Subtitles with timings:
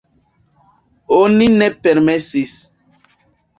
[1.17, 2.57] Oni ne permesis.